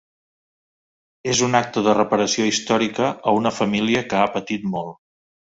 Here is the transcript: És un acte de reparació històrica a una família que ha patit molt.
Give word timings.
És 1.33 1.43
un 1.47 1.59
acte 1.59 1.83
de 1.87 1.93
reparació 1.97 2.47
històrica 2.53 3.11
a 3.11 3.35
una 3.41 3.53
família 3.59 4.03
que 4.09 4.21
ha 4.23 4.27
patit 4.41 4.69
molt. 4.75 4.99